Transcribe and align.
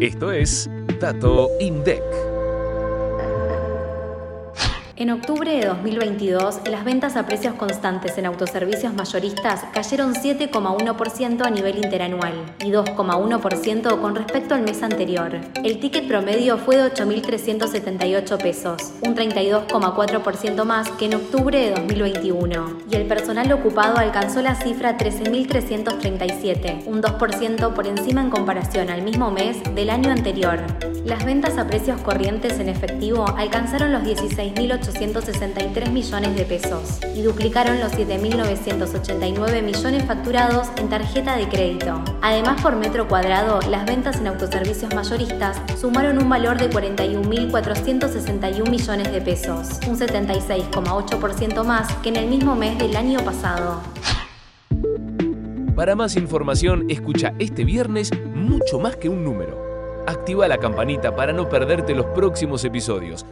Esto 0.00 0.30
es 0.30 0.70
Dato 1.00 1.50
INDEC. 1.58 2.35
En 4.98 5.10
octubre 5.10 5.50
de 5.50 5.66
2022, 5.66 6.60
las 6.70 6.82
ventas 6.82 7.16
a 7.16 7.26
precios 7.26 7.52
constantes 7.52 8.16
en 8.16 8.24
autoservicios 8.24 8.94
mayoristas 8.94 9.64
cayeron 9.74 10.14
7,1% 10.14 11.44
a 11.44 11.50
nivel 11.50 11.84
interanual 11.84 12.32
y 12.64 12.70
2,1% 12.70 14.00
con 14.00 14.14
respecto 14.14 14.54
al 14.54 14.62
mes 14.62 14.82
anterior. 14.82 15.38
El 15.62 15.80
ticket 15.80 16.08
promedio 16.08 16.56
fue 16.56 16.78
de 16.78 16.90
8.378 16.90 18.38
pesos, 18.38 18.94
un 19.02 19.14
32,4% 19.14 20.64
más 20.64 20.88
que 20.92 21.04
en 21.04 21.16
octubre 21.16 21.60
de 21.60 21.72
2021, 21.72 22.78
y 22.90 22.96
el 22.96 23.06
personal 23.06 23.52
ocupado 23.52 23.98
alcanzó 23.98 24.40
la 24.40 24.54
cifra 24.54 24.96
13.337, 24.96 26.86
un 26.86 27.02
2% 27.02 27.74
por 27.74 27.86
encima 27.86 28.22
en 28.22 28.30
comparación 28.30 28.88
al 28.88 29.02
mismo 29.02 29.30
mes 29.30 29.58
del 29.74 29.90
año 29.90 30.10
anterior. 30.10 30.58
Las 31.04 31.24
ventas 31.24 31.58
a 31.58 31.66
precios 31.66 32.00
corrientes 32.00 32.58
en 32.58 32.70
efectivo 32.70 33.26
alcanzaron 33.36 33.92
los 33.92 34.02
16.863 34.86 35.90
millones 35.90 36.36
de 36.36 36.44
pesos 36.44 36.98
y 37.14 37.22
duplicaron 37.22 37.80
los 37.80 37.92
7.989 37.92 39.62
millones 39.62 40.04
facturados 40.04 40.68
en 40.76 40.88
tarjeta 40.88 41.36
de 41.36 41.48
crédito. 41.48 42.02
Además, 42.22 42.62
por 42.62 42.76
metro 42.76 43.08
cuadrado, 43.08 43.60
las 43.68 43.84
ventas 43.86 44.20
en 44.20 44.28
autoservicios 44.28 44.94
mayoristas 44.94 45.60
sumaron 45.78 46.18
un 46.18 46.28
valor 46.28 46.58
de 46.58 46.70
41.461 46.70 48.70
millones 48.70 49.12
de 49.12 49.20
pesos, 49.20 49.80
un 49.88 49.98
76,8% 49.98 51.64
más 51.64 51.92
que 51.96 52.10
en 52.10 52.16
el 52.16 52.26
mismo 52.26 52.54
mes 52.54 52.78
del 52.78 52.96
año 52.96 53.24
pasado. 53.24 53.80
Para 55.74 55.94
más 55.94 56.16
información, 56.16 56.84
escucha 56.88 57.34
este 57.38 57.64
viernes 57.64 58.10
mucho 58.34 58.78
más 58.78 58.96
que 58.96 59.08
un 59.08 59.24
número. 59.24 59.64
Activa 60.06 60.48
la 60.48 60.58
campanita 60.58 61.14
para 61.14 61.32
no 61.32 61.48
perderte 61.48 61.94
los 61.94 62.06
próximos 62.06 62.64
episodios 62.64 63.26